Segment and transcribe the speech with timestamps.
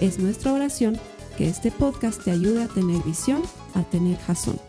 [0.00, 1.00] Es nuestra oración
[1.38, 3.42] que este podcast te ayude a tener visión,
[3.74, 4.60] a tener jazón.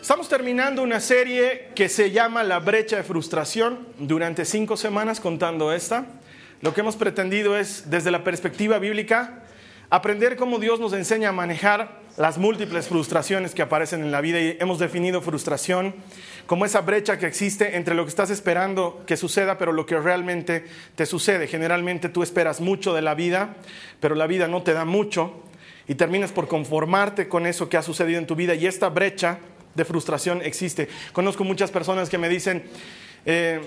[0.00, 5.72] Estamos terminando una serie que se llama La brecha de frustración durante cinco semanas contando
[5.72, 6.06] esta.
[6.62, 9.44] Lo que hemos pretendido es, desde la perspectiva bíblica,
[9.88, 14.38] aprender cómo Dios nos enseña a manejar las múltiples frustraciones que aparecen en la vida
[14.38, 15.94] y hemos definido frustración
[16.46, 19.98] como esa brecha que existe entre lo que estás esperando que suceda, pero lo que
[19.98, 21.46] realmente te sucede.
[21.46, 23.56] Generalmente tú esperas mucho de la vida,
[24.00, 25.32] pero la vida no te da mucho
[25.88, 29.38] y terminas por conformarte con eso que ha sucedido en tu vida y esta brecha
[29.74, 30.88] de frustración existe.
[31.12, 32.64] Conozco muchas personas que me dicen
[33.24, 33.60] eh,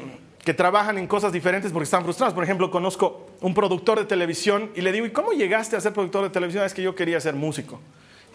[0.44, 2.36] que trabajan en cosas diferentes porque están frustrados.
[2.36, 5.94] Por ejemplo, conozco un productor de televisión y le digo, ¿y cómo llegaste a ser
[5.94, 6.64] productor de televisión?
[6.64, 7.82] Es que yo quería ser músico.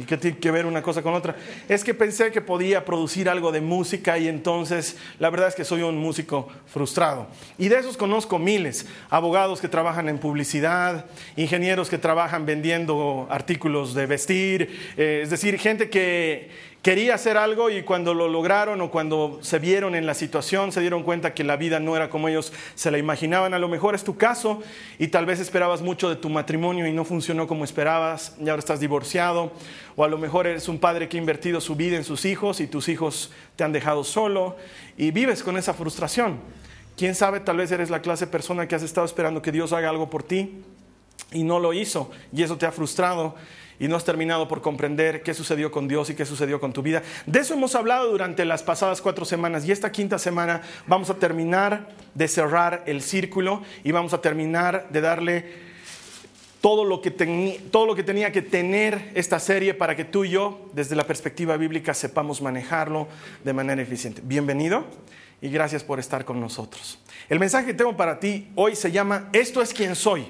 [0.01, 1.37] ¿Y qué tiene que ver una cosa con otra?
[1.69, 5.63] Es que pensé que podía producir algo de música y entonces la verdad es que
[5.63, 7.27] soy un músico frustrado.
[7.59, 11.05] Y de esos conozco miles, abogados que trabajan en publicidad,
[11.37, 16.49] ingenieros que trabajan vendiendo artículos de vestir, eh, es decir, gente que
[16.83, 20.81] quería hacer algo y cuando lo lograron o cuando se vieron en la situación se
[20.81, 23.55] dieron cuenta que la vida no era como ellos se la imaginaban.
[23.55, 24.63] A lo mejor es tu caso
[24.99, 28.61] y tal vez esperabas mucho de tu matrimonio y no funcionó como esperabas y ahora
[28.61, 29.53] estás divorciado.
[29.97, 32.61] O a lo mejor eres un padre que ha invertido su vida en sus hijos
[32.61, 34.57] y tus hijos te han dejado solo
[34.97, 36.39] y vives con esa frustración.
[36.97, 39.73] Quién sabe, tal vez eres la clase de persona que has estado esperando que Dios
[39.73, 40.63] haga algo por ti
[41.33, 43.35] y no lo hizo y eso te ha frustrado
[43.81, 46.83] y no has terminado por comprender qué sucedió con Dios y qué sucedió con tu
[46.83, 47.03] vida.
[47.25, 51.15] De eso hemos hablado durante las pasadas cuatro semanas y esta quinta semana vamos a
[51.15, 55.71] terminar de cerrar el círculo y vamos a terminar de darle
[56.61, 60.31] todo lo, que todo lo que tenía que tener esta serie para que tú y
[60.31, 63.09] yo, desde la perspectiva bíblica, sepamos manejarlo
[63.43, 64.21] de manera eficiente.
[64.23, 64.85] Bienvenido
[65.41, 66.99] y gracias por estar con nosotros.
[67.31, 70.27] El mensaje que tengo para ti hoy se llama Esto es quien soy.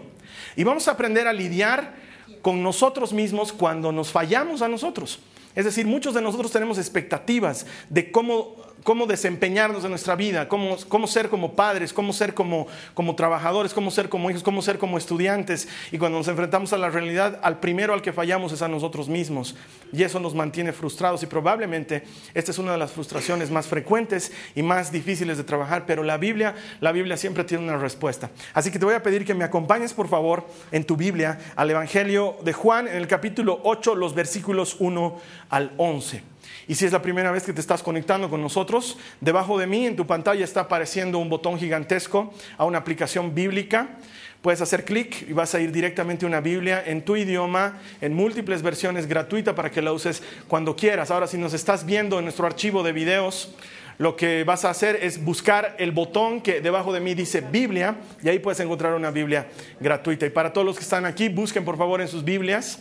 [0.56, 1.94] Y vamos a aprender a lidiar
[2.42, 5.20] con nosotros mismos cuando nos fallamos a nosotros.
[5.54, 10.76] Es decir, muchos de nosotros tenemos expectativas de cómo cómo desempeñarnos en nuestra vida, cómo,
[10.88, 14.78] cómo ser como padres, cómo ser como, como, trabajadores, cómo ser como hijos, cómo ser
[14.78, 15.68] como estudiantes.
[15.92, 19.08] Y cuando nos enfrentamos a la realidad, al primero al que fallamos es a nosotros
[19.08, 19.54] mismos.
[19.92, 22.04] Y eso nos mantiene frustrados y probablemente
[22.34, 26.16] esta es una de las frustraciones más frecuentes y más difíciles de trabajar, pero la
[26.16, 28.30] Biblia, la Biblia siempre tiene una respuesta.
[28.54, 31.70] Así que te voy a pedir que me acompañes, por favor, en tu Biblia al
[31.70, 35.20] Evangelio de Juan, en el capítulo 8, los versículos 1
[35.50, 36.22] al 11.
[36.68, 39.86] Y si es la primera vez que te estás conectando con nosotros, debajo de mí
[39.86, 43.96] en tu pantalla está apareciendo un botón gigantesco a una aplicación bíblica.
[44.42, 48.14] Puedes hacer clic y vas a ir directamente a una Biblia en tu idioma, en
[48.14, 51.10] múltiples versiones gratuita para que la uses cuando quieras.
[51.10, 53.54] Ahora, si nos estás viendo en nuestro archivo de videos,
[53.98, 57.96] lo que vas a hacer es buscar el botón que debajo de mí dice Biblia
[58.22, 60.24] y ahí puedes encontrar una Biblia gratuita.
[60.24, 62.80] Y para todos los que están aquí, busquen por favor en sus Biblias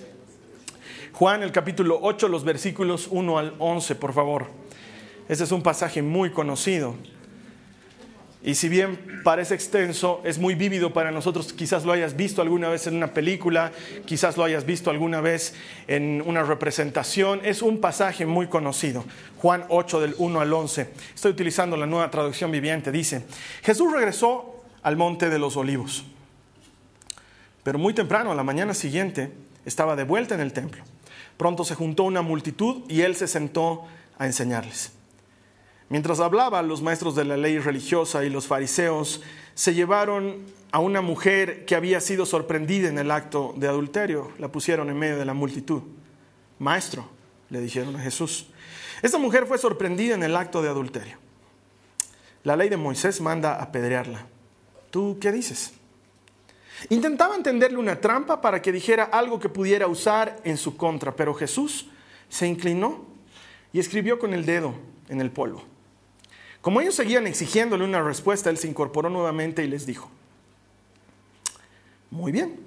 [1.19, 4.47] Juan el capítulo 8, los versículos 1 al 11, por favor.
[5.27, 6.95] Este es un pasaje muy conocido.
[8.41, 11.51] Y si bien parece extenso, es muy vívido para nosotros.
[11.51, 13.73] Quizás lo hayas visto alguna vez en una película,
[14.05, 15.55] quizás lo hayas visto alguna vez
[15.89, 17.41] en una representación.
[17.43, 19.03] Es un pasaje muy conocido.
[19.39, 20.89] Juan 8 del 1 al 11.
[21.15, 22.93] Estoy utilizando la nueva traducción viviente.
[22.93, 23.25] Dice,
[23.61, 26.05] Jesús regresó al monte de los olivos.
[27.63, 29.33] Pero muy temprano, a la mañana siguiente,
[29.65, 30.81] estaba de vuelta en el templo.
[31.39, 33.85] Pronto se juntó una multitud y él se sentó
[34.17, 34.91] a enseñarles.
[35.87, 39.21] Mientras hablaba, los maestros de la ley religiosa y los fariseos
[39.53, 40.43] se llevaron
[40.73, 44.33] a una mujer que había sido sorprendida en el acto de adulterio.
[44.37, 45.83] La pusieron en medio de la multitud.
[46.59, 47.07] Maestro,
[47.49, 48.47] le dijeron a Jesús,
[49.01, 51.19] esta mujer fue sorprendida en el acto de adulterio.
[52.43, 54.25] La ley de Moisés manda apedrearla.
[54.91, 55.71] ¿Tú qué dices?
[56.87, 61.33] Intentaba tenderle una trampa para que dijera algo que pudiera usar en su contra, pero
[61.33, 61.87] Jesús
[62.29, 63.05] se inclinó
[63.73, 64.73] y escribió con el dedo
[65.09, 65.63] en el polvo.
[66.61, 70.09] Como ellos seguían exigiéndole una respuesta, él se incorporó nuevamente y les dijo,
[72.11, 72.59] muy bien,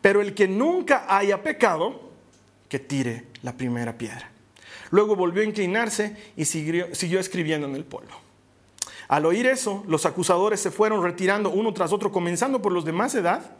[0.00, 2.10] pero el que nunca haya pecado,
[2.68, 4.30] que tire la primera piedra.
[4.90, 8.27] Luego volvió a inclinarse y siguió escribiendo en el polvo.
[9.08, 12.92] Al oír eso, los acusadores se fueron retirando uno tras otro, comenzando por los de
[12.92, 13.56] más edad,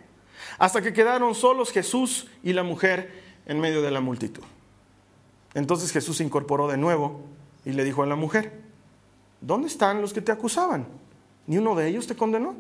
[0.58, 4.42] hasta que quedaron solos Jesús y la mujer en medio de la multitud.
[5.54, 7.22] Entonces Jesús se incorporó de nuevo
[7.64, 8.60] y le dijo a la mujer,
[9.40, 10.86] ¿dónde están los que te acusaban?
[11.46, 12.54] ¿Ni uno de ellos te condenó?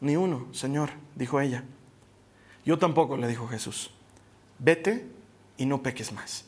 [0.00, 1.64] Ni uno, Señor, dijo ella.
[2.64, 3.90] Yo tampoco, le dijo Jesús.
[4.58, 5.06] Vete
[5.58, 6.44] y no peques más.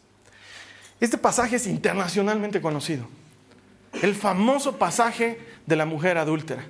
[0.99, 3.07] Este pasaje es internacionalmente conocido.
[4.03, 6.65] El famoso pasaje de la mujer adúltera.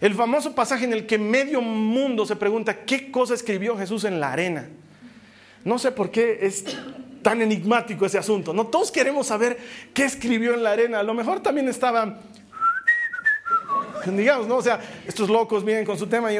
[0.00, 4.18] El famoso pasaje en el que medio mundo se pregunta qué cosa escribió Jesús en
[4.18, 4.68] la arena.
[5.64, 6.64] No sé por qué es
[7.22, 8.54] tan enigmático ese asunto.
[8.54, 9.58] No todos queremos saber
[9.92, 11.00] qué escribió en la arena.
[11.00, 12.18] A lo mejor también estaba
[14.06, 14.56] digamos, ¿no?
[14.56, 16.38] O sea, estos locos vienen con su tema y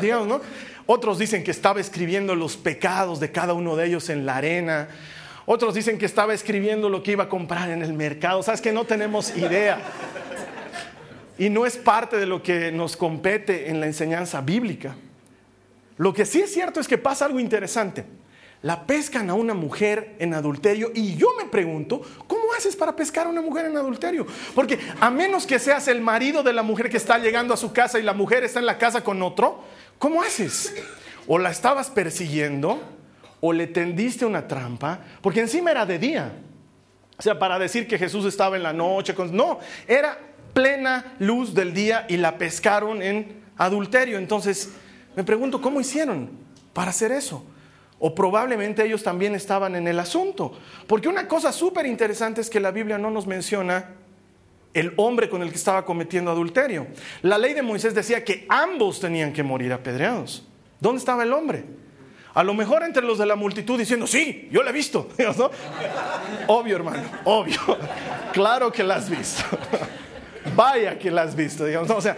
[0.00, 0.40] digamos, ¿no?
[0.86, 4.88] Otros dicen que estaba escribiendo los pecados de cada uno de ellos en la arena.
[5.46, 8.42] Otros dicen que estaba escribiendo lo que iba a comprar en el mercado.
[8.42, 9.80] Sabes que no tenemos idea.
[11.38, 14.94] Y no es parte de lo que nos compete en la enseñanza bíblica.
[15.96, 18.04] Lo que sí es cierto es que pasa algo interesante.
[18.62, 23.26] La pescan a una mujer en adulterio y yo me pregunto, ¿cómo haces para pescar
[23.26, 24.24] a una mujer en adulterio?
[24.54, 27.72] Porque a menos que seas el marido de la mujer que está llegando a su
[27.72, 29.64] casa y la mujer está en la casa con otro,
[29.98, 30.72] ¿cómo haces?
[31.26, 32.80] O la estabas persiguiendo
[33.44, 36.32] o le tendiste una trampa, porque encima era de día.
[37.18, 39.58] O sea, para decir que Jesús estaba en la noche, no,
[39.88, 40.16] era
[40.54, 44.16] plena luz del día y la pescaron en adulterio.
[44.16, 44.70] Entonces,
[45.16, 46.30] me pregunto, ¿cómo hicieron
[46.72, 47.44] para hacer eso?
[47.98, 50.56] O probablemente ellos también estaban en el asunto.
[50.86, 53.90] Porque una cosa súper interesante es que la Biblia no nos menciona
[54.72, 56.86] el hombre con el que estaba cometiendo adulterio.
[57.22, 60.46] La ley de Moisés decía que ambos tenían que morir apedreados.
[60.78, 61.81] ¿Dónde estaba el hombre?
[62.34, 65.08] A lo mejor entre los de la multitud diciendo, sí, yo la he visto.
[66.46, 67.60] Obvio, hermano, obvio.
[68.32, 69.44] Claro que la has visto.
[70.56, 71.90] Vaya que la has visto, digamos.
[71.90, 72.16] O sea,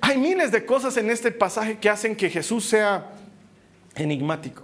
[0.00, 3.12] hay miles de cosas en este pasaje que hacen que Jesús sea
[3.94, 4.62] enigmático.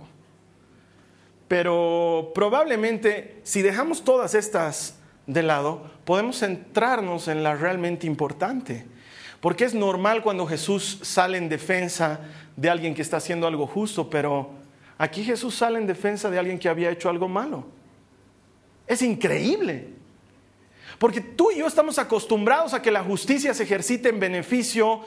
[1.46, 4.94] Pero probablemente si dejamos todas estas
[5.26, 8.86] de lado, podemos centrarnos en la realmente importante.
[9.40, 12.20] Porque es normal cuando Jesús sale en defensa
[12.56, 14.50] de alguien que está haciendo algo justo, pero
[14.98, 17.64] aquí Jesús sale en defensa de alguien que había hecho algo malo.
[18.86, 19.88] Es increíble.
[20.98, 25.00] Porque tú y yo estamos acostumbrados a que la justicia se ejercite en beneficio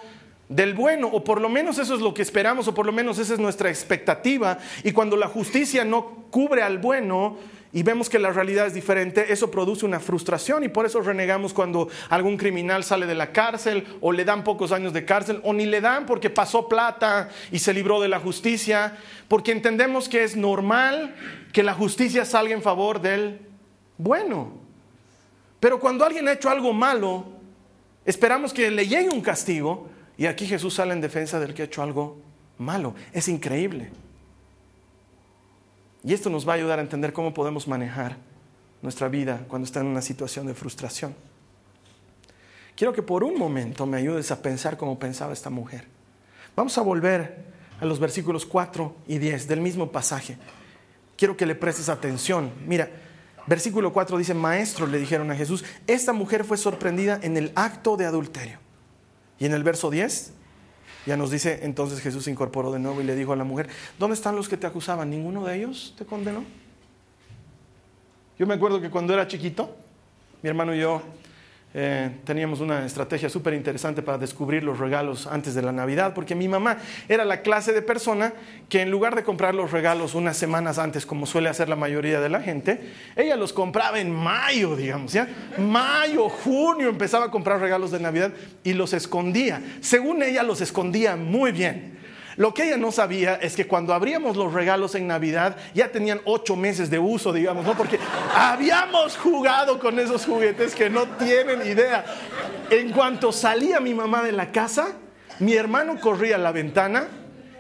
[0.50, 3.18] del bueno, o por lo menos eso es lo que esperamos, o por lo menos
[3.18, 4.58] esa es nuestra expectativa.
[4.84, 7.38] Y cuando la justicia no cubre al bueno,
[7.76, 11.54] y vemos que la realidad es diferente, eso produce una frustración y por eso renegamos
[11.54, 15.52] cuando algún criminal sale de la cárcel o le dan pocos años de cárcel o
[15.52, 18.96] ni le dan porque pasó plata y se libró de la justicia,
[19.28, 21.16] porque entendemos que es normal
[21.52, 23.42] que la justicia salga en favor del
[23.98, 24.54] bueno.
[25.60, 27.26] Pero cuando alguien ha hecho algo malo,
[28.06, 31.66] esperamos que le llegue un castigo y aquí Jesús sale en defensa del que ha
[31.66, 32.22] hecho algo
[32.58, 32.96] malo.
[33.12, 33.92] Es increíble.
[36.06, 38.18] Y esto nos va a ayudar a entender cómo podemos manejar
[38.84, 41.16] nuestra vida cuando está en una situación de frustración.
[42.76, 45.88] Quiero que por un momento me ayudes a pensar como pensaba esta mujer.
[46.56, 47.46] Vamos a volver
[47.82, 50.38] a los versículos 4 y 10 del mismo pasaje.
[51.18, 52.52] Quiero que le prestes atención.
[52.68, 52.90] Mira,
[53.48, 57.98] versículo 4 dice, maestro, le dijeron a Jesús, esta mujer fue sorprendida en el acto
[57.98, 58.60] de adulterio.
[59.40, 60.34] Y en el verso 10
[61.06, 63.70] ya nos dice, entonces Jesús se incorporó de nuevo y le dijo a la mujer,
[64.00, 65.10] ¿dónde están los que te acusaban?
[65.10, 66.44] ¿Ninguno de ellos te condenó?
[68.38, 69.76] Yo me acuerdo que cuando era chiquito,
[70.42, 71.02] mi hermano y yo
[71.78, 76.34] eh, teníamos una estrategia súper interesante para descubrir los regalos antes de la Navidad, porque
[76.34, 76.78] mi mamá
[77.10, 78.32] era la clase de persona
[78.70, 82.22] que en lugar de comprar los regalos unas semanas antes, como suele hacer la mayoría
[82.22, 82.80] de la gente,
[83.18, 85.28] ella los compraba en mayo, digamos, ¿ya?
[85.58, 88.32] Mayo, junio empezaba a comprar regalos de Navidad
[88.64, 89.62] y los escondía.
[89.82, 91.98] Según ella, los escondía muy bien.
[92.38, 96.22] Lo que ella no sabía es que cuando abríamos los regalos en Navidad ya tenían
[96.26, 97.76] ocho meses de uso, digamos, ¿no?
[97.76, 98.00] Porque
[98.36, 102.06] habíamos jugado con esos juguetes que no tienen idea.
[102.70, 104.94] En cuanto salía mi mamá de la casa,
[105.40, 107.08] mi hermano corría a la ventana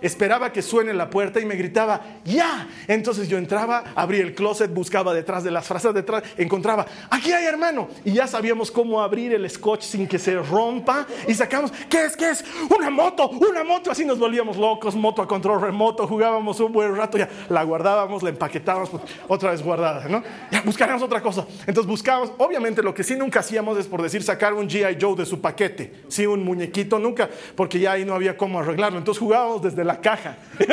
[0.05, 2.67] esperaba que suene la puerta y me gritaba, ya.
[2.87, 7.45] Entonces yo entraba, abría el closet, buscaba detrás de las frases, detrás, encontraba, aquí hay
[7.45, 7.87] hermano.
[8.03, 11.05] Y ya sabíamos cómo abrir el scotch sin que se rompa.
[11.27, 12.15] Y sacamos, ¿qué es?
[12.15, 12.45] ¿Qué es?
[12.75, 13.91] Una moto, una moto.
[13.91, 18.23] Así nos volvíamos locos, moto a control remoto, jugábamos un buen rato, ya la guardábamos,
[18.23, 20.23] la empaquetábamos, pues, otra vez guardada, ¿no?
[20.51, 21.45] Ya buscaríamos otra cosa.
[21.65, 25.15] Entonces buscábamos, obviamente lo que sí nunca hacíamos es por decir sacar un GI Joe
[25.15, 28.97] de su paquete, sí, un muñequito, nunca, porque ya ahí no había cómo arreglarlo.
[28.97, 30.35] Entonces jugábamos desde la caja.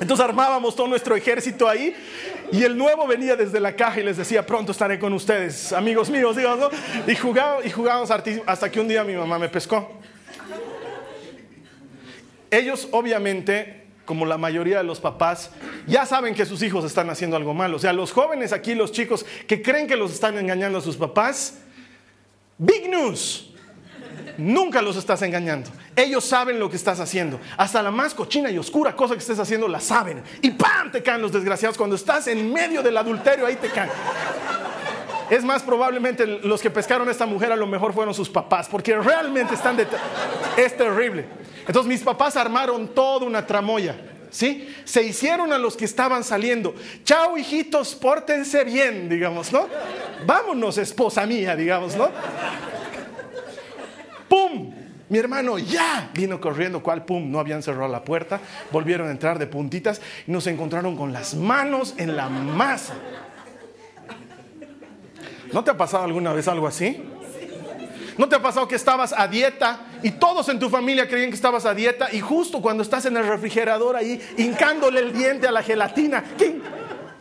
[0.00, 1.94] Entonces armábamos todo nuestro ejército ahí
[2.50, 6.10] y el nuevo venía desde la caja y les decía, pronto estaré con ustedes, amigos
[6.10, 6.70] míos, digamos, ¿no?
[7.10, 9.90] Y, jugaba, y jugábamos hasta que un día mi mamá me pescó.
[12.50, 15.50] Ellos obviamente, como la mayoría de los papás,
[15.86, 17.76] ya saben que sus hijos están haciendo algo malo.
[17.76, 20.96] O sea, los jóvenes aquí, los chicos que creen que los están engañando a sus
[20.96, 21.60] papás,
[22.58, 23.51] big news.
[24.38, 25.70] Nunca los estás engañando.
[25.94, 27.38] Ellos saben lo que estás haciendo.
[27.56, 30.22] Hasta la más cochina y oscura cosa que estés haciendo la saben.
[30.40, 30.90] Y ¡pam!
[30.90, 31.76] te caen los desgraciados.
[31.76, 33.90] Cuando estás en medio del adulterio, ahí te caen.
[35.30, 38.68] Es más, probablemente los que pescaron a esta mujer a lo mejor fueron sus papás,
[38.68, 39.86] porque realmente están de...
[40.56, 41.24] Es terrible.
[41.66, 43.96] Entonces mis papás armaron toda una tramoya.
[44.30, 44.74] ¿Sí?
[44.84, 46.74] Se hicieron a los que estaban saliendo.
[47.04, 49.68] Chao, hijitos, pórtense bien, digamos, ¿no?
[50.26, 52.10] Vámonos, esposa mía, digamos, ¿no?
[54.32, 54.72] ¡Pum!
[55.10, 59.38] Mi hermano ya vino corriendo, cual pum, no habían cerrado la puerta, volvieron a entrar
[59.38, 62.94] de puntitas y nos encontraron con las manos en la masa.
[65.52, 67.04] ¿No te ha pasado alguna vez algo así?
[68.16, 71.36] ¿No te ha pasado que estabas a dieta y todos en tu familia creían que
[71.36, 75.52] estabas a dieta y justo cuando estás en el refrigerador ahí hincándole el diente a
[75.52, 76.24] la gelatina,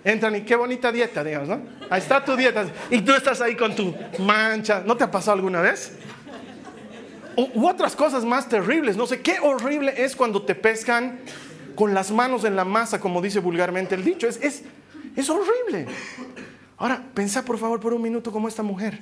[0.05, 1.61] entran y qué bonita dieta, digamos, ¿no?
[1.89, 4.81] Ahí está tu dieta y tú estás ahí con tu mancha.
[4.85, 5.97] ¿No te ha pasado alguna vez?
[7.37, 8.97] U otras cosas más terribles.
[8.97, 11.19] No sé qué horrible es cuando te pescan
[11.75, 14.27] con las manos en la masa, como dice vulgarmente el dicho.
[14.27, 14.63] Es, es,
[15.15, 15.87] es horrible.
[16.77, 18.99] Ahora, pensá por favor por un minuto como esta mujer.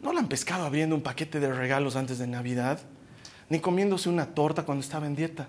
[0.00, 2.80] ¿No la han pescado abriendo un paquete de regalos antes de Navidad?
[3.48, 5.48] Ni comiéndose una torta cuando estaba en dieta.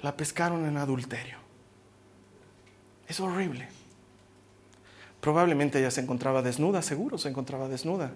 [0.00, 1.38] La pescaron en adulterio.
[3.06, 3.68] Es horrible.
[5.20, 8.12] Probablemente ella se encontraba desnuda, seguro se encontraba desnuda.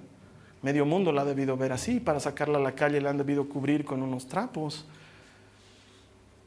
[0.64, 3.47] Medio mundo la ha debido ver así, para sacarla a la calle la han debido
[3.50, 4.87] cubrir con unos trapos.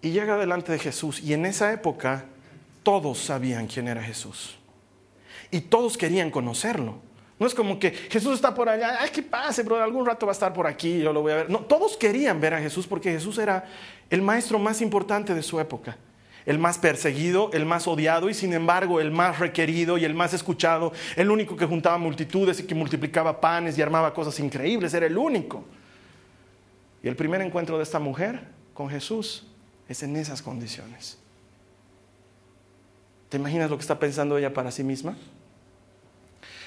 [0.01, 2.25] Y llega delante de Jesús y en esa época
[2.81, 4.57] todos sabían quién era Jesús.
[5.51, 6.95] Y todos querían conocerlo.
[7.37, 10.31] No es como que Jesús está por allá, ay, que pase, bro, algún rato va
[10.31, 11.49] a estar por aquí, yo lo voy a ver.
[11.51, 13.65] No, todos querían ver a Jesús porque Jesús era
[14.09, 15.95] el maestro más importante de su época
[16.47, 20.33] el más perseguido, el más odiado y sin embargo el más requerido y el más
[20.33, 25.05] escuchado, el único que juntaba multitudes y que multiplicaba panes y armaba cosas increíbles, era
[25.05, 25.65] el único.
[27.03, 29.45] Y el primer encuentro de esta mujer con Jesús
[29.89, 31.19] es en esas condiciones.
[33.27, 35.17] ¿Te imaginas lo que está pensando ella para sí misma?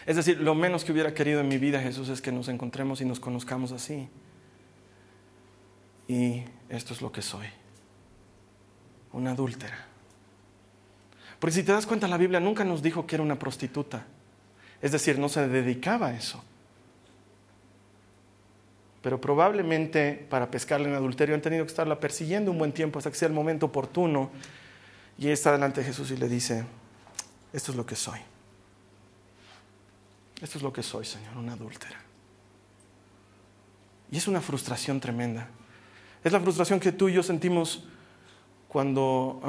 [0.04, 3.00] Es decir, lo menos que hubiera querido en mi vida Jesús es que nos encontremos
[3.00, 4.10] y nos conozcamos así.
[6.06, 7.46] Y esto es lo que soy
[9.12, 9.86] una adúltera.
[11.38, 14.04] Porque si te das cuenta, la Biblia nunca nos dijo que era una prostituta.
[14.82, 16.42] Es decir, no se dedicaba a eso.
[19.02, 23.10] Pero probablemente para pescarla en adulterio han tenido que estarla persiguiendo un buen tiempo hasta
[23.10, 24.30] que sea el momento oportuno.
[25.18, 26.64] Y está delante de Jesús y le dice,
[27.52, 28.20] esto es lo que soy.
[30.42, 32.00] Esto es lo que soy, Señor, una adúltera.
[34.10, 35.48] Y es una frustración tremenda.
[36.22, 37.84] Es la frustración que tú y yo sentimos
[38.70, 39.40] cuando,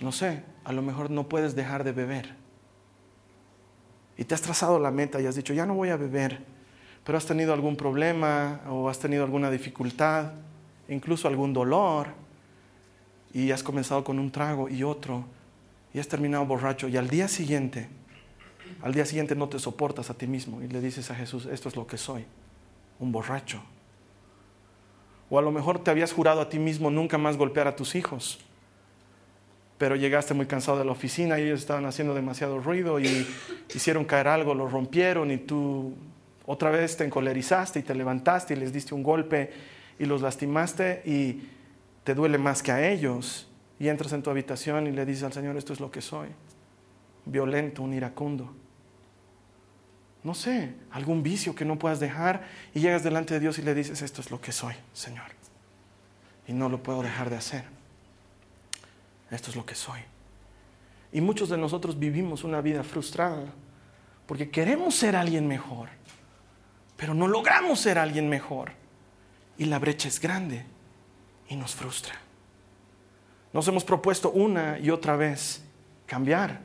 [0.00, 2.34] no sé, a lo mejor no puedes dejar de beber.
[4.16, 6.40] Y te has trazado la meta y has dicho, ya no voy a beber,
[7.04, 10.32] pero has tenido algún problema o has tenido alguna dificultad,
[10.88, 12.14] incluso algún dolor,
[13.34, 15.26] y has comenzado con un trago y otro,
[15.92, 17.90] y has terminado borracho, y al día siguiente,
[18.80, 21.68] al día siguiente no te soportas a ti mismo y le dices a Jesús, esto
[21.68, 22.24] es lo que soy,
[22.98, 23.62] un borracho.
[25.28, 27.94] O a lo mejor te habías jurado a ti mismo nunca más golpear a tus
[27.94, 28.38] hijos
[29.82, 33.26] pero llegaste muy cansado de la oficina y ellos estaban haciendo demasiado ruido y
[33.74, 35.96] hicieron caer algo, lo rompieron y tú
[36.46, 39.50] otra vez te encolerizaste y te levantaste y les diste un golpe
[39.98, 41.48] y los lastimaste y
[42.04, 45.32] te duele más que a ellos y entras en tu habitación y le dices al
[45.32, 46.28] Señor, esto es lo que soy,
[47.24, 48.54] violento, un iracundo.
[50.22, 53.74] No sé, algún vicio que no puedas dejar y llegas delante de Dios y le
[53.74, 55.26] dices, esto es lo que soy, Señor.
[56.46, 57.81] Y no lo puedo dejar de hacer
[59.36, 60.00] esto es lo que soy.
[61.12, 63.44] Y muchos de nosotros vivimos una vida frustrada
[64.26, 65.88] porque queremos ser alguien mejor,
[66.96, 68.72] pero no logramos ser alguien mejor.
[69.58, 70.64] Y la brecha es grande
[71.48, 72.14] y nos frustra.
[73.52, 75.62] Nos hemos propuesto una y otra vez
[76.06, 76.60] cambiar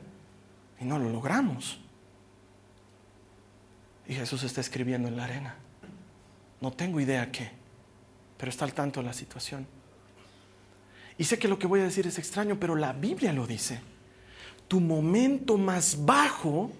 [0.80, 1.80] y no lo logramos.
[4.06, 5.54] Y Jesús está escribiendo en la arena.
[6.60, 7.50] No tengo idea qué,
[8.38, 9.66] pero está al tanto de la situación.
[11.18, 13.80] Y sé que lo que voy a decir es extraño, pero la Biblia lo dice.
[14.68, 16.70] Tu momento más bajo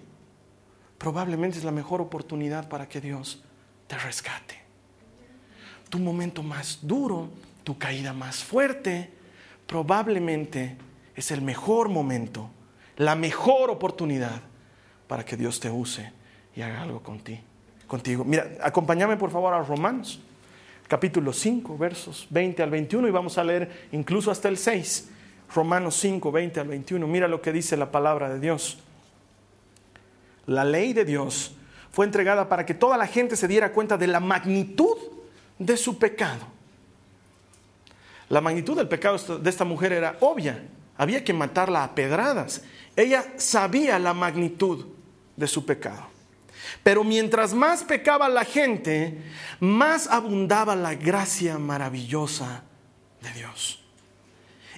[0.97, 3.43] probablemente es la mejor oportunidad para que Dios
[3.87, 4.55] te rescate.
[5.89, 7.29] Tu momento más duro,
[7.63, 9.11] tu caída más fuerte,
[9.67, 10.77] probablemente
[11.15, 12.49] es el mejor momento,
[12.97, 14.41] la mejor oportunidad
[15.07, 16.11] para que Dios te use
[16.55, 18.23] y haga algo contigo.
[18.23, 20.21] Mira, acompáñame por favor a Romanos,
[20.89, 25.09] capítulo 5, versos 20 al 21 y vamos a leer incluso hasta el 6.
[25.53, 27.07] Romanos 5, 20 al 21.
[27.07, 28.79] Mira lo que dice la palabra de Dios.
[30.47, 31.53] La ley de Dios
[31.91, 34.97] fue entregada para que toda la gente se diera cuenta de la magnitud
[35.59, 36.45] de su pecado.
[38.27, 40.63] La magnitud del pecado de esta mujer era obvia.
[40.97, 42.63] Había que matarla a pedradas.
[42.95, 44.87] Ella sabía la magnitud
[45.35, 46.18] de su pecado.
[46.83, 49.21] Pero mientras más pecaba la gente,
[49.59, 52.63] más abundaba la gracia maravillosa
[53.21, 53.79] de Dios.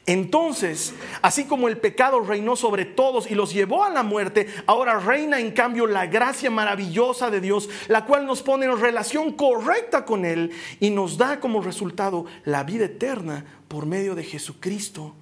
[0.07, 4.99] Entonces, así como el pecado reinó sobre todos y los llevó a la muerte, ahora
[4.99, 10.03] reina en cambio la gracia maravillosa de Dios, la cual nos pone en relación correcta
[10.03, 15.13] con Él y nos da como resultado la vida eterna por medio de Jesucristo,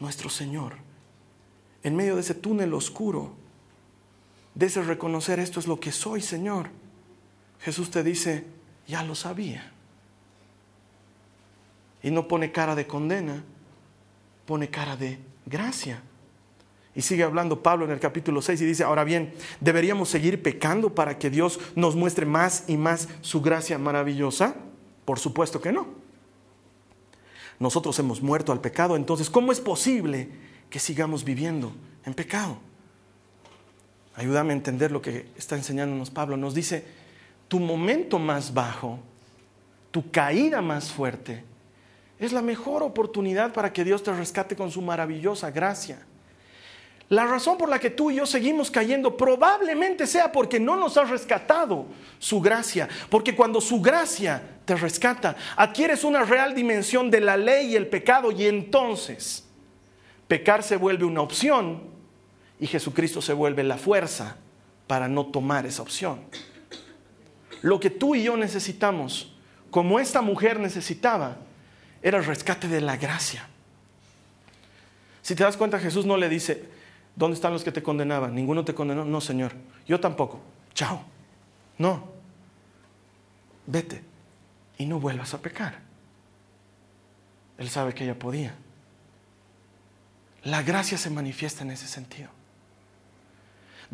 [0.00, 0.74] nuestro Señor.
[1.84, 3.36] En medio de ese túnel oscuro,
[4.54, 6.70] de ese reconocer esto es lo que soy, Señor,
[7.60, 8.44] Jesús te dice,
[8.86, 9.72] ya lo sabía.
[12.02, 13.42] Y no pone cara de condena
[14.46, 16.02] pone cara de gracia.
[16.94, 20.94] Y sigue hablando Pablo en el capítulo 6 y dice, ahora bien, ¿deberíamos seguir pecando
[20.94, 24.54] para que Dios nos muestre más y más su gracia maravillosa?
[25.04, 25.86] Por supuesto que no.
[27.58, 30.28] Nosotros hemos muerto al pecado, entonces, ¿cómo es posible
[30.70, 31.72] que sigamos viviendo
[32.04, 32.58] en pecado?
[34.16, 36.36] Ayúdame a entender lo que está enseñándonos Pablo.
[36.36, 36.84] Nos dice,
[37.48, 38.98] tu momento más bajo,
[39.90, 41.44] tu caída más fuerte,
[42.18, 45.98] es la mejor oportunidad para que Dios te rescate con su maravillosa gracia.
[47.10, 50.96] La razón por la que tú y yo seguimos cayendo probablemente sea porque no nos
[50.96, 51.86] ha rescatado
[52.18, 52.88] su gracia.
[53.10, 57.88] Porque cuando su gracia te rescata, adquieres una real dimensión de la ley y el
[57.88, 59.44] pecado y entonces
[60.26, 61.93] pecar se vuelve una opción
[62.64, 64.36] y Jesucristo se vuelve la fuerza
[64.86, 66.20] para no tomar esa opción.
[67.60, 69.36] Lo que tú y yo necesitamos,
[69.70, 71.36] como esta mujer necesitaba,
[72.00, 73.46] era el rescate de la gracia.
[75.20, 76.64] Si te das cuenta, Jesús no le dice,
[77.14, 78.34] ¿dónde están los que te condenaban?
[78.34, 79.04] Ninguno te condenó.
[79.04, 79.52] No, Señor,
[79.86, 80.40] yo tampoco.
[80.72, 81.02] Chao.
[81.76, 82.08] No.
[83.66, 84.02] Vete
[84.78, 85.80] y no vuelvas a pecar.
[87.58, 88.54] Él sabe que ella podía.
[90.44, 92.30] La gracia se manifiesta en ese sentido.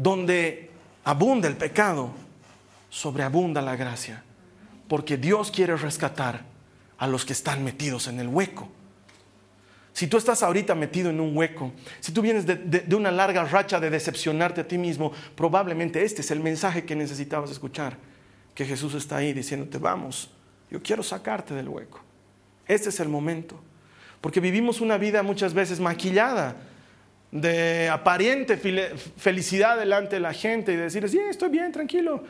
[0.00, 0.70] Donde
[1.04, 2.10] abunda el pecado,
[2.88, 4.24] sobreabunda la gracia.
[4.88, 6.40] Porque Dios quiere rescatar
[6.96, 8.66] a los que están metidos en el hueco.
[9.92, 13.78] Si tú estás ahorita metido en un hueco, si tú vienes de, una larga racha
[13.78, 17.98] de decepcionarte a ti mismo, probablemente este es el mensaje que necesitabas escuchar,
[18.54, 20.30] que Jesús está ahí diciéndote, vamos,
[20.70, 22.00] yo quiero sacarte del hueco.
[22.66, 23.60] Este es el momento,
[24.22, 26.56] porque vivimos una vida muchas veces maquillada
[27.30, 32.24] de aparente felicidad delante de la gente y decir, sí, estoy bien, tranquilo.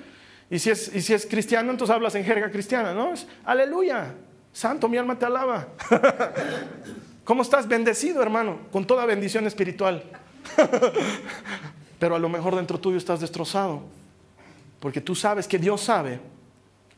[0.50, 3.14] Y si es, y si es cristiano, entonces hablas en jerga cristiana, ¿no?
[3.14, 4.14] Es, aleluya,
[4.52, 5.68] Santo, mi alma te alaba.
[7.24, 7.68] ¿Cómo estás?
[7.68, 10.02] Bendecido, hermano, con toda bendición espiritual.
[11.98, 13.82] Pero a lo mejor dentro tuyo estás destrozado,
[14.80, 16.20] porque tú sabes que Dios sabe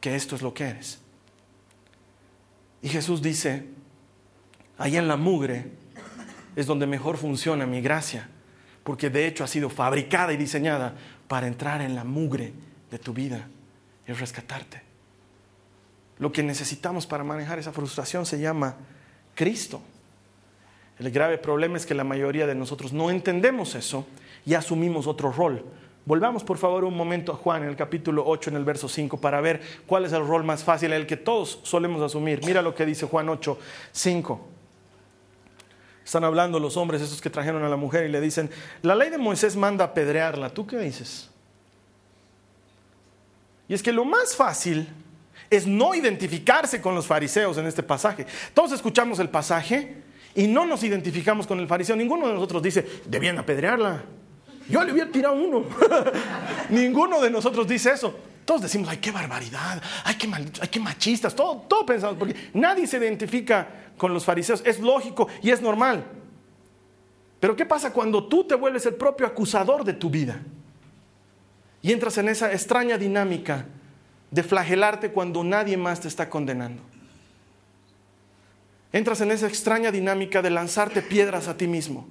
[0.00, 1.00] que esto es lo que eres.
[2.80, 3.66] Y Jesús dice,
[4.78, 5.81] ahí en la mugre
[6.56, 8.28] es donde mejor funciona mi gracia,
[8.84, 10.94] porque de hecho ha sido fabricada y diseñada
[11.28, 12.52] para entrar en la mugre
[12.90, 13.48] de tu vida
[14.06, 14.82] y rescatarte.
[16.18, 18.76] Lo que necesitamos para manejar esa frustración se llama
[19.34, 19.80] Cristo.
[20.98, 24.06] El grave problema es que la mayoría de nosotros no entendemos eso
[24.44, 25.64] y asumimos otro rol.
[26.04, 29.20] Volvamos por favor un momento a Juan en el capítulo 8, en el verso 5,
[29.20, 32.40] para ver cuál es el rol más fácil, el que todos solemos asumir.
[32.44, 33.58] Mira lo que dice Juan 8,
[33.92, 34.48] 5.
[36.04, 38.50] Están hablando los hombres, esos que trajeron a la mujer, y le dicen,
[38.82, 40.50] la ley de Moisés manda apedrearla.
[40.50, 41.30] ¿Tú qué dices?
[43.68, 44.88] Y es que lo más fácil
[45.48, 48.26] es no identificarse con los fariseos en este pasaje.
[48.54, 49.96] Todos escuchamos el pasaje
[50.34, 51.94] y no nos identificamos con el fariseo.
[51.94, 54.02] Ninguno de nosotros dice, debían apedrearla.
[54.68, 55.64] Yo le hubiera tirado uno.
[56.70, 58.14] Ninguno de nosotros dice eso.
[58.44, 62.88] Todos decimos, ay, qué barbaridad, ay, qué, ay, qué machistas, todo, todo pensamos, porque nadie
[62.88, 64.62] se identifica con los fariseos.
[64.64, 66.04] Es lógico y es normal.
[67.40, 70.40] Pero ¿qué pasa cuando tú te vuelves el propio acusador de tu vida?
[71.82, 73.66] Y entras en esa extraña dinámica
[74.30, 76.82] de flagelarte cuando nadie más te está condenando.
[78.92, 82.06] Entras en esa extraña dinámica de lanzarte piedras a ti mismo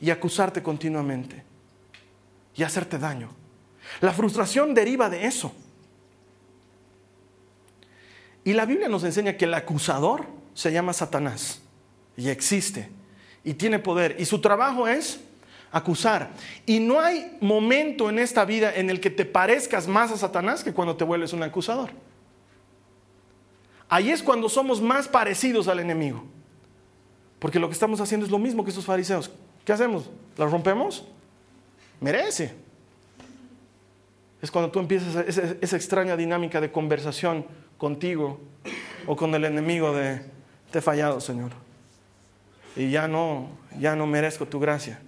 [0.00, 1.44] y acusarte continuamente
[2.54, 3.30] y hacerte daño.
[4.00, 5.52] La frustración deriva de eso.
[8.44, 11.60] Y la Biblia nos enseña que el acusador se llama Satanás
[12.16, 12.88] y existe
[13.44, 14.16] y tiene poder.
[14.18, 15.20] Y su trabajo es
[15.70, 16.30] acusar.
[16.66, 20.64] Y no hay momento en esta vida en el que te parezcas más a Satanás
[20.64, 21.90] que cuando te vuelves un acusador.
[23.88, 26.24] Ahí es cuando somos más parecidos al enemigo.
[27.38, 29.30] Porque lo que estamos haciendo es lo mismo que esos fariseos.
[29.64, 30.10] ¿Qué hacemos?
[30.36, 31.04] ¿La rompemos?
[32.00, 32.52] Merece.
[34.42, 38.40] Es cuando tú empiezas esa, esa extraña dinámica de conversación contigo
[39.06, 40.36] o con el enemigo de,
[40.70, 41.52] te he fallado, Señor.
[42.76, 45.00] Y ya no, ya no merezco tu gracia.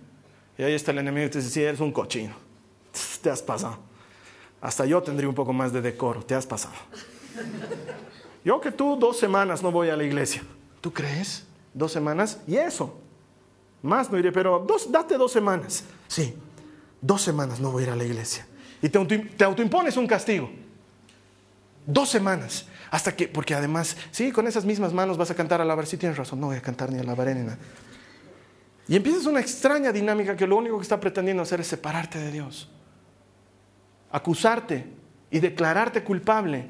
[0.59, 2.35] Y ahí está el enemigo y te dice, sí, eres un cochino.
[3.23, 3.79] Te has pasado.
[4.61, 6.75] Hasta yo tendría un poco más de decoro, te has pasado.
[8.44, 10.42] Yo que tú dos semanas no voy a la iglesia.
[10.81, 11.46] ¿Tú crees?
[11.73, 12.99] Dos semanas y eso.
[13.83, 15.85] Más no iré, pero dos, date dos semanas.
[16.09, 16.35] Sí,
[17.01, 18.46] dos semanas no voy a ir a la iglesia.
[18.83, 20.51] Y te, te autoimpones un castigo.
[21.87, 22.66] Dos semanas.
[22.90, 25.96] Hasta que, porque además, sí, con esas mismas manos vas a cantar a la sí
[25.96, 27.59] tienes razón, no voy a cantar ni a la ni nada.
[28.88, 32.33] Y empiezas una extraña dinámica que lo único que está pretendiendo hacer es separarte de
[32.33, 32.68] Dios,
[34.11, 34.87] acusarte
[35.31, 36.66] y declararte culpable,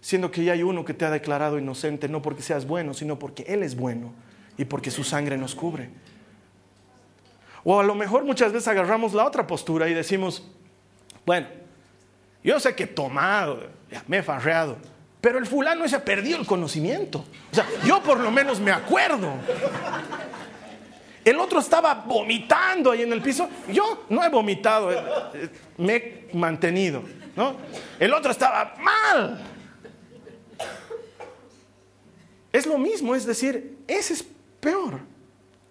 [0.00, 3.18] siendo que ya hay uno que te ha declarado inocente, no porque seas bueno, sino
[3.18, 4.14] porque Él es bueno
[4.56, 5.90] y porque su sangre nos cubre.
[7.62, 10.50] O a lo mejor muchas veces agarramos la otra postura y decimos,
[11.26, 11.48] bueno,
[12.42, 13.68] yo sé que he tomado,
[14.06, 14.78] me he farreado,
[15.20, 17.24] pero el fulano se ha perdido el conocimiento.
[17.50, 19.32] O sea, yo por lo menos me acuerdo.
[21.24, 23.48] El otro estaba vomitando ahí en el piso.
[23.70, 25.02] Yo no he vomitado, eh,
[25.34, 27.02] eh, me he mantenido.
[27.36, 27.56] ¿no?
[27.98, 29.42] El otro estaba mal.
[32.52, 34.24] Es lo mismo, es decir, ese es
[34.60, 35.00] peor.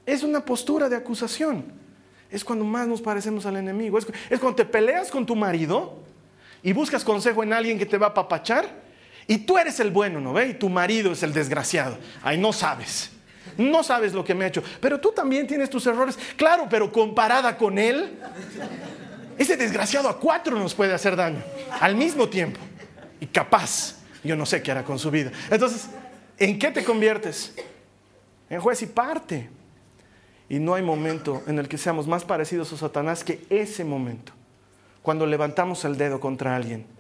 [0.06, 1.66] Es una postura de acusación.
[2.30, 3.98] Es cuando más nos parecemos al enemigo.
[3.98, 4.06] Es
[4.40, 6.04] cuando te peleas con tu marido
[6.62, 8.87] y buscas consejo en alguien que te va a papachar
[9.28, 10.50] y tú eres el bueno, ¿no ve?
[10.50, 11.98] Y tu marido es el desgraciado.
[12.24, 13.12] Ay, no sabes.
[13.58, 14.64] No sabes lo que me ha hecho.
[14.80, 16.18] Pero tú también tienes tus errores.
[16.38, 18.18] Claro, pero comparada con él,
[19.38, 21.44] ese desgraciado a cuatro nos puede hacer daño
[21.82, 22.60] al mismo tiempo.
[23.20, 25.32] Y capaz, yo no sé qué hará con su vida.
[25.52, 25.90] Entonces,
[26.38, 27.54] ¿en qué te conviertes?
[28.50, 29.50] En juez y parte.
[30.48, 34.32] Y no hay momento en el que seamos más parecidos a Satanás que ese momento,
[35.02, 36.97] cuando levantamos el dedo contra alguien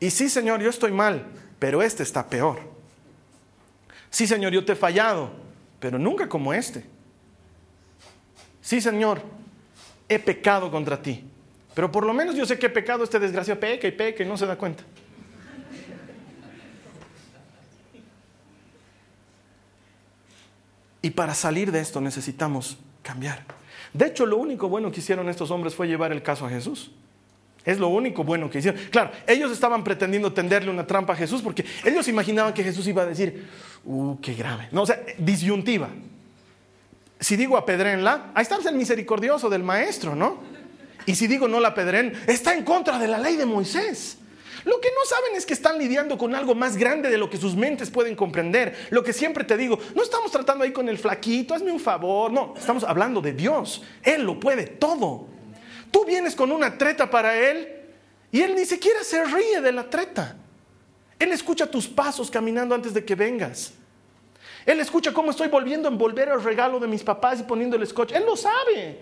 [0.00, 1.26] y sí, Señor, yo estoy mal,
[1.58, 2.58] pero este está peor.
[4.08, 5.30] Sí, Señor, yo te he fallado,
[5.78, 6.84] pero nunca como este.
[8.60, 9.22] Sí, Señor,
[10.08, 11.24] he pecado contra ti,
[11.74, 14.26] pero por lo menos yo sé que he pecado, este desgraciado peca y peca y
[14.26, 14.82] no se da cuenta.
[21.02, 23.44] Y para salir de esto necesitamos cambiar.
[23.92, 26.92] De hecho, lo único bueno que hicieron estos hombres fue llevar el caso a Jesús.
[27.64, 28.80] Es lo único bueno que hicieron.
[28.90, 33.02] Claro, ellos estaban pretendiendo tenderle una trampa a Jesús porque ellos imaginaban que Jesús iba
[33.02, 33.46] a decir,
[33.84, 34.68] uh, qué grave.
[34.72, 35.88] No, o sea, disyuntiva.
[37.18, 40.38] Si digo apedrenla, ahí está el misericordioso del maestro, ¿no?
[41.06, 44.18] Y si digo no la apedren, está en contra de la ley de Moisés.
[44.64, 47.38] Lo que no saben es que están lidiando con algo más grande de lo que
[47.38, 48.88] sus mentes pueden comprender.
[48.90, 52.30] Lo que siempre te digo, no estamos tratando ahí con el flaquito, hazme un favor.
[52.30, 53.82] No, estamos hablando de Dios.
[54.02, 55.28] Él lo puede todo.
[55.90, 57.68] Tú vienes con una treta para Él
[58.30, 60.36] y Él ni siquiera se ríe de la treta.
[61.18, 63.74] Él escucha tus pasos caminando antes de que vengas.
[64.64, 67.86] Él escucha cómo estoy volviendo a envolver el regalo de mis papás y poniendo el
[67.86, 68.12] scotch.
[68.12, 68.98] Él lo sabe.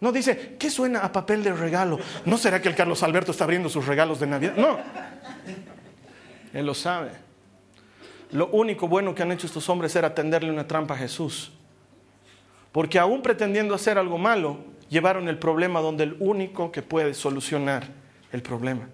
[0.00, 1.98] No dice, ¿qué suena a papel de regalo?
[2.24, 4.54] ¿No será que el Carlos Alberto está abriendo sus regalos de Navidad?
[4.56, 4.78] No.
[6.52, 7.10] Él lo sabe.
[8.30, 11.52] Lo único bueno que han hecho estos hombres era tenderle una trampa a Jesús.
[12.70, 17.88] Porque aún pretendiendo hacer algo malo, llevaron el problema donde el único que puede solucionar
[18.32, 18.88] el problema.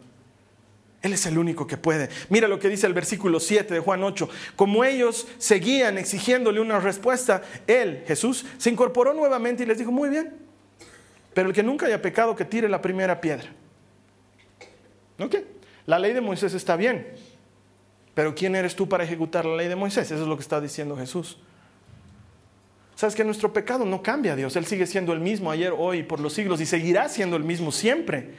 [1.03, 2.09] Él es el único que puede.
[2.31, 4.27] Mira lo que dice el versículo 7 de Juan 8.
[4.57, 10.09] Como ellos seguían exigiéndole una respuesta, Él, Jesús, se incorporó nuevamente y les dijo, muy
[10.09, 10.35] bien,
[11.35, 13.53] pero el que nunca haya pecado, que tire la primera piedra.
[15.19, 15.37] ¿Ok?
[15.85, 17.07] La ley de Moisés está bien,
[18.15, 20.11] pero ¿quién eres tú para ejecutar la ley de Moisés?
[20.11, 21.39] Eso es lo que está diciendo Jesús.
[22.95, 24.55] Sabes que nuestro pecado no cambia, Dios.
[24.57, 27.73] Él sigue siendo el mismo ayer, hoy, por los siglos y seguirá siendo el mismo
[27.73, 28.35] siempre.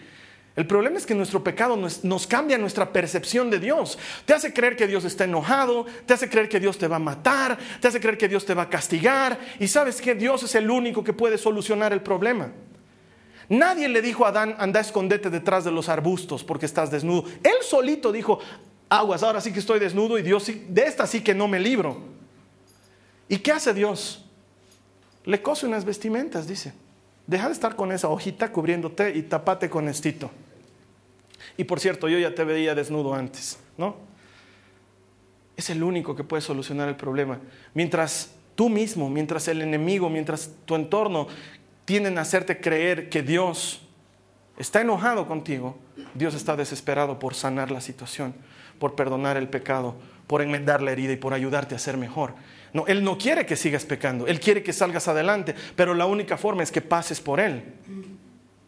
[0.55, 3.99] El problema es que nuestro pecado nos, cambia nuestra percepción de Dios.
[4.25, 6.99] Te hace creer que Dios está enojado, te hace creer que Dios te va a
[6.99, 9.37] matar, te hace creer que Dios te va a castigar.
[9.59, 12.53] Y sabes que Dios es el único que puede solucionar el problema.
[13.49, 17.25] Nadie le dijo a Adán, anda, escondete detrás de los arbustos porque estás desnudo.
[17.43, 18.39] Él solito dijo,
[18.87, 22.01] aguas, ahora sí que estoy desnudo y Dios, de esta sí que no me libro.
[23.27, 24.24] ¿Y qué hace Dios?
[25.25, 26.73] Le cose unas vestimentas, dice.
[27.27, 30.29] Deja de estar con esa hojita cubriéndote y tapate con estito.
[31.57, 33.95] Y por cierto, yo ya te veía desnudo antes, ¿no?
[35.57, 37.39] Es el único que puede solucionar el problema.
[37.73, 41.27] Mientras tú mismo, mientras el enemigo, mientras tu entorno
[41.85, 43.81] tienden a hacerte creer que Dios
[44.57, 45.77] está enojado contigo,
[46.13, 48.35] Dios está desesperado por sanar la situación,
[48.79, 49.95] por perdonar el pecado,
[50.27, 52.33] por enmendar la herida y por ayudarte a ser mejor.
[52.75, 56.38] No, Él no quiere que sigas pecando, Él quiere que salgas adelante, pero la única
[56.38, 57.63] forma es que pases por Él.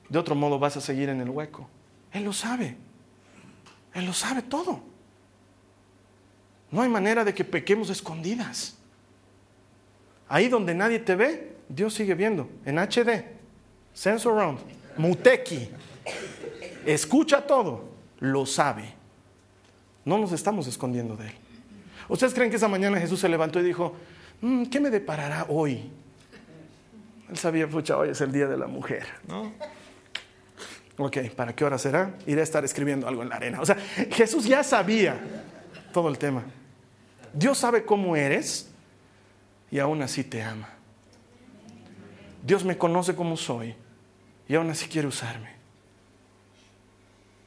[0.08, 1.70] De otro modo vas a seguir en el hueco.
[2.14, 2.78] Él lo sabe,
[3.94, 4.82] Él lo sabe todo.
[6.72, 8.78] No hay manera de que pequemos escondidas.
[10.30, 13.26] Ahí donde nadie te ve, Dios sigue viendo, en HD,
[13.94, 14.60] Sense Around,
[14.96, 15.70] Muteki.
[16.86, 17.90] Escucha todo,
[18.22, 18.86] lo sabe.
[20.06, 21.47] No nos estamos escondiendo de Él.
[22.10, 23.96] ¿Ustedes creen que esa mañana Jesús se levantó y dijo,
[24.42, 25.90] mm, ¿qué me deparará hoy?
[27.30, 29.52] Él sabía, pucha, hoy es el día de la mujer, ¿no?
[30.98, 32.16] Ok, ¿para qué hora será?
[32.26, 33.62] Iré a estar escribiendo algo en la arena.
[33.62, 33.76] O sea,
[34.12, 35.20] Jesús ya sabía
[35.94, 36.44] todo el tema.
[37.34, 38.70] Dios sabe cómo eres
[39.70, 40.70] y aún así te ama.
[42.42, 43.76] Dios me conoce como soy
[44.48, 45.52] y aún así quiere usarme.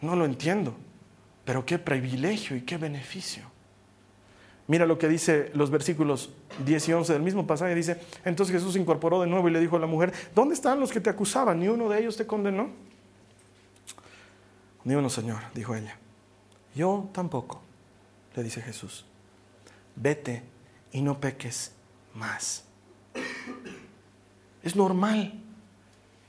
[0.00, 0.76] No lo entiendo,
[1.44, 3.42] pero qué privilegio y qué beneficio.
[4.70, 6.30] Mira lo que dice los versículos
[6.64, 7.74] 10 y 11 del mismo pasaje.
[7.74, 10.78] Dice, entonces Jesús se incorporó de nuevo y le dijo a la mujer, ¿dónde están
[10.78, 11.58] los que te acusaban?
[11.58, 12.70] ¿Ni uno de ellos te condenó?
[14.84, 15.98] Ni uno, Señor, dijo ella.
[16.72, 17.60] Yo tampoco,
[18.36, 19.04] le dice Jesús.
[19.96, 20.44] Vete
[20.92, 21.72] y no peques
[22.14, 22.62] más.
[24.62, 25.34] Es normal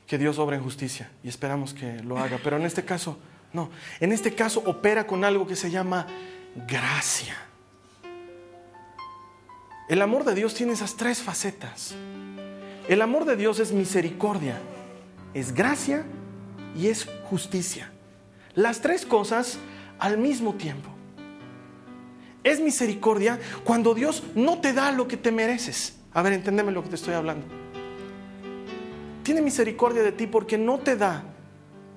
[0.07, 3.19] que Dios obra en justicia y esperamos que lo haga, pero en este caso
[3.53, 3.69] no.
[3.99, 6.07] En este caso opera con algo que se llama
[6.67, 7.50] gracia.
[9.91, 11.95] El amor de Dios tiene esas tres facetas.
[12.87, 14.57] El amor de Dios es misericordia,
[15.33, 16.05] es gracia
[16.77, 17.91] y es justicia.
[18.55, 19.57] Las tres cosas
[19.99, 20.89] al mismo tiempo.
[22.41, 25.97] Es misericordia cuando Dios no te da lo que te mereces.
[26.13, 27.45] A ver, entendeme lo que te estoy hablando.
[29.23, 31.25] Tiene misericordia de ti porque no te da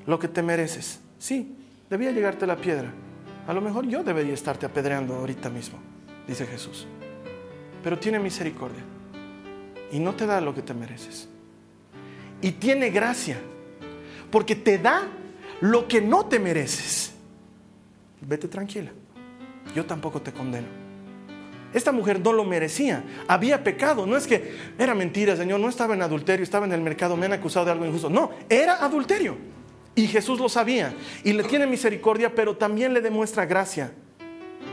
[0.05, 0.99] lo que te mereces.
[1.21, 1.57] Sí,
[1.89, 2.93] debía llegarte la piedra.
[3.47, 5.79] A lo mejor yo debería estarte apedreando ahorita mismo,
[6.27, 6.89] dice Jesús.
[7.85, 8.83] Pero tiene misericordia
[9.93, 11.29] y no te da lo que te mereces.
[12.41, 13.37] Y tiene gracia
[14.31, 15.03] porque te da
[15.61, 17.13] lo que no te mereces.
[18.21, 18.91] Vete tranquila.
[19.75, 20.67] Yo tampoco te condeno.
[21.73, 25.95] Esta mujer no lo merecía, había pecado, no es que era mentira, Señor, no estaba
[25.95, 29.37] en adulterio, estaba en el mercado, me han acusado de algo injusto, no, era adulterio.
[29.97, 30.95] Y Jesús lo sabía
[31.25, 33.93] y le tiene misericordia, pero también le demuestra gracia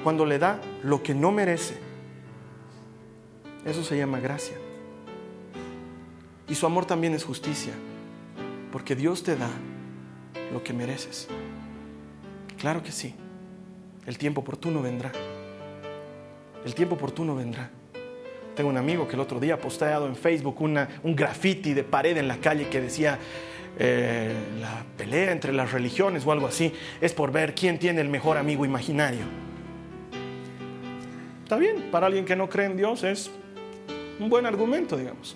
[0.04, 1.91] cuando le da lo que no merece.
[3.66, 4.56] Eso se llama gracia.
[6.48, 7.74] Y su amor también es justicia,
[8.72, 9.50] porque Dios te da
[10.52, 11.28] lo que mereces.
[12.58, 13.16] Claro que sí,
[14.06, 15.12] el tiempo oportuno vendrá.
[16.66, 17.70] El tiempo oportuno vendrá.
[18.56, 22.18] Tengo un amigo que el otro día ha posteado en Facebook un graffiti de pared
[22.18, 23.18] en la calle que decía
[23.80, 28.10] eh, la pelea entre las religiones o algo así es por ver quién tiene el
[28.10, 29.24] mejor amigo imaginario.
[31.44, 33.32] Está bien, para alguien que no cree en Dios es
[34.20, 35.36] un buen argumento, digamos.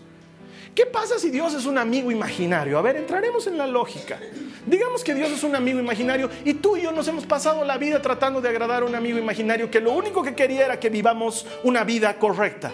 [0.76, 2.78] ¿Qué pasa si Dios es un amigo imaginario?
[2.78, 4.20] A ver, entraremos en la lógica.
[4.66, 7.78] Digamos que Dios es un amigo imaginario y tú y yo nos hemos pasado la
[7.78, 10.90] vida tratando de agradar a un amigo imaginario que lo único que quería era que
[10.90, 12.74] vivamos una vida correcta.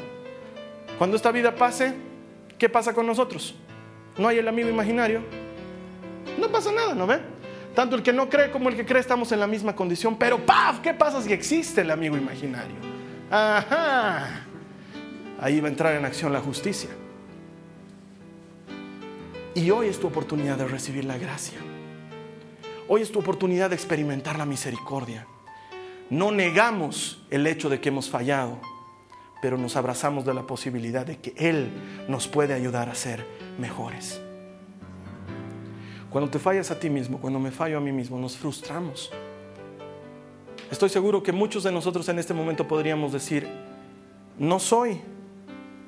[0.97, 1.93] Cuando esta vida pase,
[2.57, 3.53] ¿qué pasa con nosotros?
[4.17, 5.21] ¿No hay el amigo imaginario?
[6.39, 7.19] No pasa nada, ¿no ve?
[7.75, 10.39] Tanto el que no cree como el que cree estamos en la misma condición, pero
[10.39, 10.79] ¡paf!
[10.79, 12.75] ¿Qué pasa si existe el amigo imaginario?
[13.29, 14.47] Ajá.
[15.41, 16.91] Ahí va a entrar en acción la justicia.
[19.55, 21.57] Y hoy es tu oportunidad de recibir la gracia.
[22.87, 25.25] Hoy es tu oportunidad de experimentar la misericordia.
[26.11, 28.59] No negamos el hecho de que hemos fallado,
[29.41, 31.71] pero nos abrazamos de la posibilidad de que Él
[32.07, 33.25] nos puede ayudar a ser
[33.57, 34.21] mejores.
[36.11, 39.11] Cuando te fallas a ti mismo, cuando me fallo a mí mismo, nos frustramos.
[40.69, 43.47] Estoy seguro que muchos de nosotros en este momento podríamos decir,
[44.37, 45.01] no soy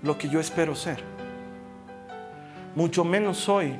[0.03, 1.03] lo que yo espero ser
[2.75, 3.75] mucho menos soy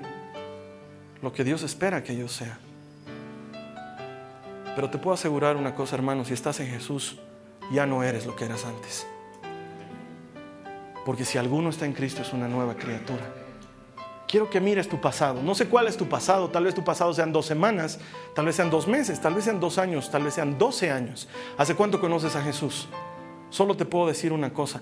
[1.22, 2.58] lo que Dios espera que yo sea.
[4.76, 7.18] Pero te puedo asegurar una cosa, hermano, si estás en Jesús,
[7.72, 9.08] ya no eres lo que eras antes.
[11.06, 13.24] Porque si alguno está en Cristo es una nueva criatura.
[14.28, 15.42] Quiero que mires tu pasado.
[15.44, 16.50] No sé cuál es tu pasado.
[16.50, 18.00] Tal vez tu pasado sean dos semanas,
[18.34, 21.28] tal vez sean dos meses, tal vez sean dos años, tal vez sean doce años.
[21.58, 22.88] ¿Hace cuánto conoces a Jesús?
[23.50, 24.82] Solo te puedo decir una cosa.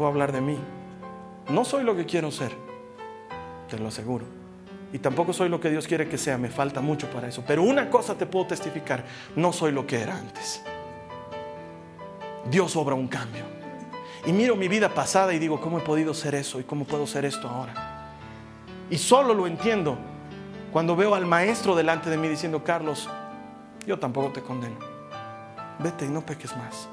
[0.00, 0.56] Puedo hablar de mí.
[1.50, 2.52] No soy lo que quiero ser,
[3.68, 4.24] te lo aseguro.
[4.94, 7.44] Y tampoco soy lo que Dios quiere que sea, me falta mucho para eso.
[7.46, 9.04] Pero una cosa te puedo testificar,
[9.36, 10.62] no soy lo que era antes.
[12.50, 13.44] Dios obra un cambio.
[14.24, 17.06] y miro mi vida pasada y digo, ¿cómo he podido ser eso y cómo puedo
[17.06, 18.14] ser esto ahora?
[18.88, 19.98] Y solo lo entiendo
[20.72, 23.06] cuando veo al maestro delante de mí diciendo, Carlos,
[23.86, 24.78] yo tampoco te condeno.
[25.78, 26.88] Vete y no peques más.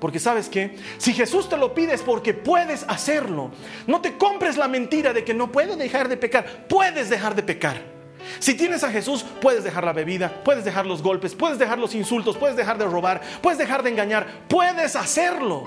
[0.00, 3.50] Porque sabes que si Jesús te lo pide es porque puedes hacerlo.
[3.86, 6.66] No te compres la mentira de que no puedes dejar de pecar.
[6.68, 7.96] Puedes dejar de pecar.
[8.38, 11.94] Si tienes a Jesús, puedes dejar la bebida, puedes dejar los golpes, puedes dejar los
[11.94, 14.26] insultos, puedes dejar de robar, puedes dejar de engañar.
[14.48, 15.64] Puedes hacerlo.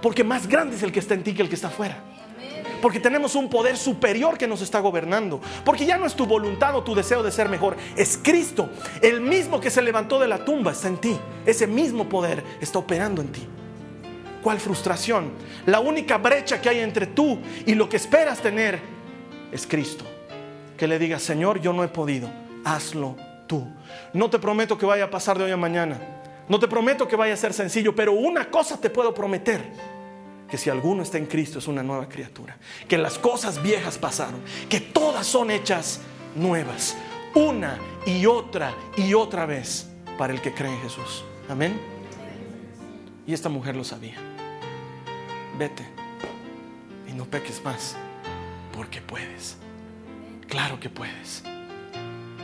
[0.00, 2.02] Porque más grande es el que está en ti que el que está afuera.
[2.80, 5.40] Porque tenemos un poder superior que nos está gobernando.
[5.64, 7.76] Porque ya no es tu voluntad o tu deseo de ser mejor.
[7.96, 8.70] Es Cristo.
[9.02, 11.18] El mismo que se levantó de la tumba está en ti.
[11.44, 13.46] Ese mismo poder está operando en ti.
[14.46, 15.32] ¿Cuál frustración?
[15.66, 18.78] La única brecha que hay entre tú y lo que esperas tener
[19.50, 20.04] es Cristo.
[20.76, 22.30] Que le digas, Señor, yo no he podido,
[22.64, 23.16] hazlo
[23.48, 23.66] tú.
[24.12, 25.98] No te prometo que vaya a pasar de hoy a mañana.
[26.48, 29.62] No te prometo que vaya a ser sencillo, pero una cosa te puedo prometer.
[30.48, 32.56] Que si alguno está en Cristo es una nueva criatura.
[32.86, 34.40] Que las cosas viejas pasaron.
[34.68, 36.02] Que todas son hechas
[36.36, 36.96] nuevas.
[37.34, 41.24] Una y otra y otra vez para el que cree en Jesús.
[41.48, 41.80] Amén.
[43.26, 44.35] Y esta mujer lo sabía
[45.58, 45.86] vete
[47.08, 47.96] y no peques más,
[48.72, 49.56] porque puedes.
[50.48, 51.42] Claro que puedes.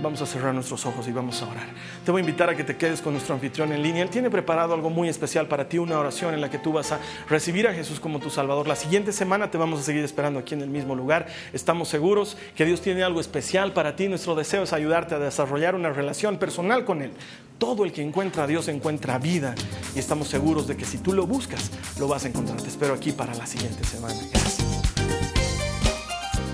[0.01, 1.67] Vamos a cerrar nuestros ojos y vamos a orar.
[2.05, 4.03] Te voy a invitar a que te quedes con nuestro anfitrión en línea.
[4.03, 6.93] Él tiene preparado algo muy especial para ti, una oración en la que tú vas
[6.93, 8.67] a recibir a Jesús como tu Salvador.
[8.67, 11.27] La siguiente semana te vamos a seguir esperando aquí en el mismo lugar.
[11.53, 14.09] Estamos seguros que Dios tiene algo especial para ti.
[14.09, 17.13] Nuestro deseo es ayudarte a desarrollar una relación personal con Él.
[17.59, 19.55] Todo el que encuentra a Dios encuentra vida
[19.95, 22.61] y estamos seguros de que si tú lo buscas, lo vas a encontrar.
[22.61, 24.19] Te espero aquí para la siguiente semana.
[24.33, 24.72] Gracias.